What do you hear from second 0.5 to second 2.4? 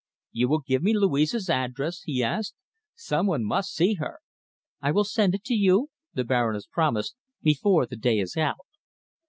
give me Louise's address?" he